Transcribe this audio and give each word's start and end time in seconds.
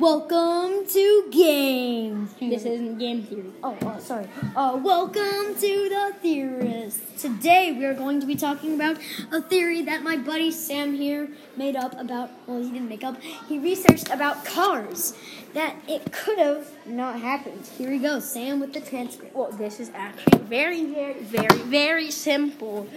Welcome 0.00 0.86
to 0.86 1.28
Game 1.30 2.30
This 2.40 2.64
isn't 2.64 2.96
game 2.96 3.22
theory. 3.22 3.52
Oh, 3.62 3.76
oh, 3.82 3.98
sorry. 3.98 4.26
Uh, 4.56 4.80
welcome 4.82 5.54
to 5.54 5.88
the 5.90 6.14
Theorist. 6.22 7.18
Today 7.18 7.72
we 7.72 7.84
are 7.84 7.92
going 7.92 8.18
to 8.18 8.26
be 8.26 8.34
talking 8.34 8.74
about 8.74 8.96
a 9.30 9.42
theory 9.42 9.82
that 9.82 10.02
my 10.02 10.16
buddy 10.16 10.52
Sam 10.52 10.94
here 10.94 11.28
made 11.54 11.76
up 11.76 11.92
about. 12.00 12.30
Well, 12.46 12.62
he 12.62 12.70
didn't 12.70 12.88
make 12.88 13.04
up. 13.04 13.20
He 13.46 13.58
researched 13.58 14.08
about 14.08 14.42
cars 14.46 15.12
that 15.52 15.76
it 15.86 16.10
could 16.12 16.38
have 16.38 16.70
not 16.86 17.20
happened. 17.20 17.68
Here 17.76 17.90
we 17.90 17.98
go, 17.98 18.20
Sam 18.20 18.58
with 18.58 18.72
the 18.72 18.80
transcript. 18.80 19.36
Well, 19.36 19.52
this 19.52 19.80
is 19.80 19.90
actually 19.94 20.38
very, 20.44 20.86
very, 20.86 21.20
very, 21.20 21.58
very 21.58 22.10
simple 22.10 22.88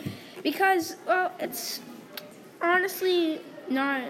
because, 0.41 0.95
well, 1.05 1.33
it's 1.41 1.81
honestly 2.61 3.41
not 3.69 4.03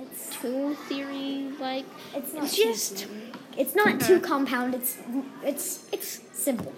It's 0.00 0.36
too 0.36 0.74
theory 0.88 1.50
like. 1.60 1.84
it's 2.14 2.32
not 2.34 2.44
It's 2.44 2.56
too 2.56 2.62
just, 2.64 2.94
theory. 3.06 3.32
it's 3.56 3.74
not 3.74 4.00
too 4.00 4.20
compound. 4.20 4.74
It's 4.74 4.98
it's 5.42 5.88
it's 5.92 6.20
simple. 6.32 6.72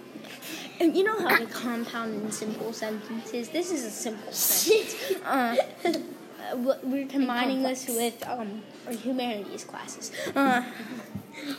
and 0.79 0.95
you 0.95 1.03
know 1.03 1.19
how 1.19 1.37
they 1.37 1.45
compound 1.45 2.13
in 2.21 2.31
simple 2.31 2.71
sentences. 2.73 3.49
This 3.49 3.71
is 3.71 3.83
a 3.85 3.91
simple 3.91 4.31
sentence. 4.31 4.95
Uh, 5.25 5.55
uh, 5.85 6.77
we're 6.83 7.07
combining 7.07 7.63
this 7.63 7.87
with 7.87 8.25
um, 8.27 8.61
our 8.87 8.93
humanities 8.93 9.63
classes. 9.63 10.11
Uh, 10.35 10.63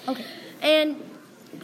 Okay. 0.08 0.24
And 0.60 0.96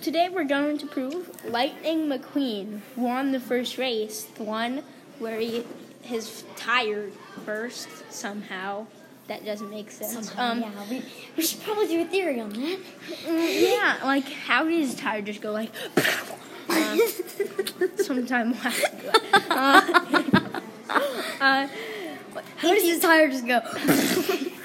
today 0.01 0.29
we're 0.31 0.45
going 0.45 0.79
to 0.79 0.87
prove 0.87 1.29
Lightning 1.45 2.09
McQueen 2.09 2.81
won 2.97 3.33
the 3.33 3.41
first 3.41 3.77
race, 3.77 4.25
the 4.25 4.43
one 4.45 4.83
where 5.19 5.39
he 5.39 5.65
his 6.03 6.45
tire 6.57 7.11
burst 7.45 7.89
somehow. 8.11 8.87
That 9.29 9.45
doesn't 9.45 9.71
make 9.71 9.91
sense. 9.91 10.13
Somehow, 10.31 10.53
um, 10.53 10.61
yeah, 10.61 10.71
we, 10.89 11.03
we 11.37 11.43
should 11.43 11.61
probably 11.63 11.89
do 11.89 12.01
a 12.03 12.05
theory 12.05 12.41
on 12.41 12.51
that. 12.51 12.79
mm, 13.25 13.71
yeah, 13.71 13.99
like 14.05 14.25
how 14.29 14.67
his 14.67 14.95
tire 14.95 15.21
just 15.23 15.41
go 15.41 15.51
like? 15.53 15.71
um, 16.69 17.01
sometime. 17.97 18.55
Uh, 19.49 20.61
uh, 21.41 21.69
How 22.57 22.75
does 22.75 22.83
his 22.83 23.01
tire 23.01 23.29
just 23.31 23.47
go? 23.47 23.61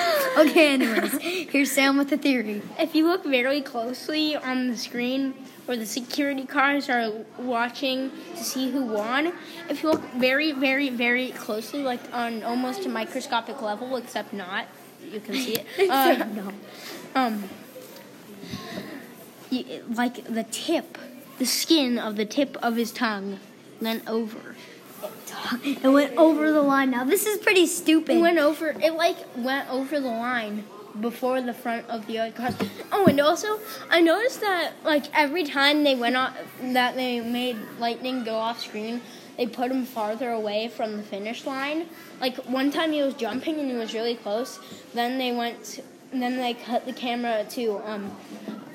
okay, 0.38 0.74
anyways, 0.74 1.18
here's 1.50 1.72
Sam 1.72 1.96
with 1.96 2.10
the 2.10 2.16
theory. 2.16 2.62
If 2.78 2.94
you 2.94 3.06
look 3.06 3.24
very 3.24 3.60
closely 3.60 4.36
on 4.36 4.68
the 4.68 4.76
screen 4.76 5.34
where 5.66 5.76
the 5.76 5.86
security 5.86 6.44
cars 6.46 6.88
are 6.88 7.12
watching 7.38 8.10
to 8.36 8.42
see 8.42 8.70
who 8.70 8.84
won, 8.84 9.32
if 9.68 9.82
you 9.82 9.90
look 9.90 10.02
very, 10.14 10.52
very, 10.52 10.90
very 10.90 11.30
closely, 11.32 11.82
like 11.82 12.00
on 12.12 12.42
almost 12.42 12.86
a 12.86 12.88
microscopic 12.88 13.60
level, 13.62 13.96
except 13.96 14.32
not, 14.32 14.66
you 15.10 15.20
can 15.20 15.34
see 15.34 15.54
it. 15.54 15.66
Uh, 15.90 16.26
no. 16.34 16.52
um, 17.14 17.44
you, 19.50 19.84
like 19.92 20.24
the 20.24 20.44
tip, 20.44 20.98
the 21.38 21.46
skin 21.46 21.98
of 21.98 22.16
the 22.16 22.24
tip 22.24 22.56
of 22.62 22.76
his 22.76 22.92
tongue 22.92 23.40
went 23.80 24.08
over. 24.08 24.56
It 25.62 25.88
went 25.88 26.16
over 26.16 26.52
the 26.52 26.62
line. 26.62 26.90
Now 26.90 27.04
this 27.04 27.26
is 27.26 27.38
pretty 27.38 27.66
stupid. 27.66 28.16
It 28.16 28.20
went 28.20 28.38
over. 28.38 28.68
It 28.68 28.94
like 28.94 29.16
went 29.36 29.68
over 29.70 30.00
the 30.00 30.08
line 30.08 30.64
before 31.00 31.40
the 31.40 31.54
front 31.54 31.88
of 31.88 32.06
the 32.06 32.18
other 32.18 32.32
cars. 32.32 32.54
Oh, 32.90 33.06
and 33.06 33.20
also 33.20 33.60
I 33.88 34.00
noticed 34.00 34.40
that 34.40 34.72
like 34.84 35.06
every 35.16 35.44
time 35.44 35.84
they 35.84 35.94
went 35.94 36.16
off, 36.16 36.36
that 36.60 36.96
they 36.96 37.20
made 37.20 37.56
Lightning 37.78 38.24
go 38.24 38.36
off 38.36 38.60
screen, 38.60 39.00
they 39.36 39.46
put 39.46 39.70
him 39.70 39.84
farther 39.84 40.30
away 40.30 40.68
from 40.68 40.96
the 40.96 41.02
finish 41.02 41.46
line. 41.46 41.86
Like 42.20 42.36
one 42.46 42.70
time 42.70 42.92
he 42.92 43.02
was 43.02 43.14
jumping 43.14 43.58
and 43.58 43.70
he 43.70 43.76
was 43.76 43.94
really 43.94 44.16
close. 44.16 44.58
Then 44.94 45.18
they 45.18 45.32
went. 45.32 45.80
Then 46.12 46.38
they 46.38 46.54
cut 46.54 46.86
the 46.86 46.92
camera 46.92 47.46
to 47.50 47.78
um, 47.88 48.10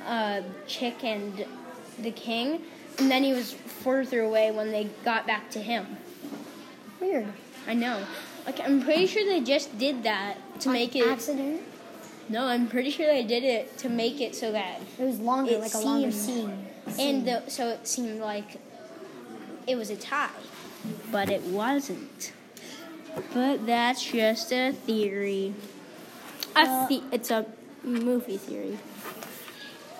uh, 0.08 0.42
Chick 0.68 1.04
and 1.04 1.46
the 2.00 2.12
King, 2.12 2.62
and 2.98 3.12
then 3.12 3.24
he 3.24 3.34
was 3.34 3.52
further 3.54 4.22
away 4.22 4.52
when 4.52 4.72
they 4.72 4.86
got 5.04 5.28
back 5.28 5.50
to 5.52 5.60
him. 5.60 5.98
Weird. 7.06 7.28
I 7.68 7.74
know. 7.74 8.04
Like 8.46 8.60
I'm 8.62 8.82
pretty 8.82 9.06
sure 9.08 9.24
they 9.26 9.42
just 9.42 9.78
did 9.78 10.04
that 10.04 10.38
to 10.62 10.70
make 10.72 10.96
it. 10.96 11.08
accident. 11.08 11.62
No, 12.30 12.46
I'm 12.46 12.68
pretty 12.68 12.90
sure 12.90 13.06
they 13.06 13.24
did 13.24 13.44
it 13.44 13.78
to 13.80 13.90
make 13.90 14.20
it 14.20 14.36
so 14.36 14.52
that 14.52 14.82
It 15.00 15.04
was 15.04 15.20
longer, 15.20 15.52
it 15.52 15.60
like 15.60 15.74
a 15.76 15.80
longer 15.80 16.12
scene. 16.12 16.66
and 17.00 17.28
the, 17.28 17.44
so 17.48 17.68
it 17.70 17.88
seemed 17.88 18.20
like 18.20 18.60
it 19.68 19.76
was 19.76 19.92
a 19.92 19.96
tie, 19.96 20.30
but 21.12 21.30
it 21.30 21.44
wasn't. 21.44 22.32
But 23.34 23.66
that's 23.68 24.04
just 24.04 24.52
a 24.52 24.72
theory. 24.72 25.54
A 26.56 26.60
Uh, 26.62 26.88
the- 26.88 27.04
it's 27.12 27.30
a 27.30 27.46
movie 27.84 28.38
theory. 28.38 28.80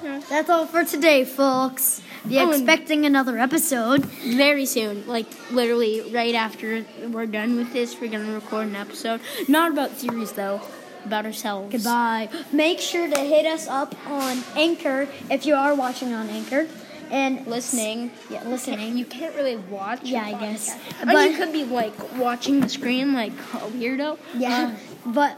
That's 0.02 0.50
all 0.50 0.66
for 0.66 0.84
today, 0.84 1.24
folks. 1.26 2.02
Be 2.28 2.40
Oh, 2.40 2.50
expecting 2.52 3.06
another 3.06 3.38
episode. 3.38 4.04
Very 4.06 4.66
soon, 4.66 5.08
like 5.08 5.28
literally 5.52 6.02
right 6.12 6.36
after 6.36 6.86
we're 7.08 7.26
done 7.28 7.56
with 7.56 7.72
this, 7.74 8.00
we're 8.00 8.12
gonna 8.12 8.34
record 8.34 8.68
an 8.68 8.76
episode. 8.76 9.22
Not 9.48 9.72
about 9.72 9.92
theories 9.92 10.34
though, 10.34 10.62
about 11.06 11.26
ourselves. 11.26 11.72
Goodbye. 11.72 12.30
Make 12.52 12.80
sure 12.80 13.10
to 13.10 13.20
hit 13.20 13.46
us 13.46 13.68
up 13.68 13.96
on 14.08 14.44
Anchor 14.56 15.08
if 15.30 15.46
you 15.46 15.56
are 15.56 15.74
watching 15.76 16.14
on 16.14 16.30
Anchor. 16.30 16.68
And 17.12 17.46
Listening. 17.46 18.12
Yeah, 18.32 18.44
listening. 18.48 18.98
You 18.98 19.06
can't 19.06 19.36
really 19.36 19.58
watch. 19.58 20.00
Yeah, 20.04 20.24
I 20.26 20.32
guess. 20.40 20.74
podcast. 20.76 21.02
I 21.02 21.06
mean, 21.06 21.14
But- 21.16 21.30
you 21.32 21.38
could 21.38 21.54
be 21.54 21.64
like 21.64 22.18
watching 22.18 22.60
the 22.62 22.68
screen 22.70 23.14
like 23.14 23.32
a 23.54 23.68
weirdo. 23.78 24.18
Yeah. 24.36 24.74
Uh, 24.74 25.12
but 25.12 25.38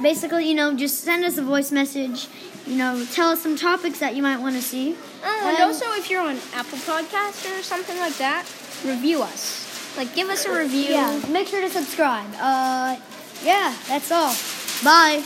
basically, 0.00 0.48
you 0.48 0.54
know, 0.54 0.74
just 0.74 1.00
send 1.02 1.24
us 1.24 1.38
a 1.38 1.42
voice 1.42 1.72
message. 1.72 2.28
You 2.66 2.76
know, 2.76 3.04
tell 3.12 3.28
us 3.30 3.42
some 3.42 3.56
topics 3.56 4.00
that 4.00 4.16
you 4.16 4.22
might 4.22 4.40
want 4.40 4.56
to 4.56 4.62
see. 4.62 4.96
oh, 5.24 5.48
and 5.48 5.62
also, 5.62 5.86
if 5.92 6.10
you're 6.10 6.20
on 6.22 6.36
Apple 6.54 6.78
Podcast 6.78 7.46
or 7.58 7.62
something 7.62 7.96
like 7.98 8.16
that, 8.18 8.44
review 8.84 9.22
us. 9.22 9.96
Like, 9.96 10.14
give 10.14 10.28
us 10.28 10.44
a 10.44 10.58
review. 10.58 10.90
Yeah, 10.90 11.20
make 11.30 11.46
sure 11.48 11.60
to 11.60 11.70
subscribe. 11.70 12.26
Uh, 12.34 12.98
yeah, 13.44 13.74
that's 13.88 14.10
all. 14.10 14.34
Bye. 14.84 15.22